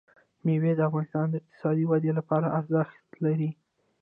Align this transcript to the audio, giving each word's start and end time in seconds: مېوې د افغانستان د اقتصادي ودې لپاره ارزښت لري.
مېوې 0.45 0.71
د 0.75 0.81
افغانستان 0.89 1.25
د 1.29 1.33
اقتصادي 1.41 1.83
ودې 1.87 2.11
لپاره 2.19 2.53
ارزښت 2.59 2.99
لري. 3.25 3.49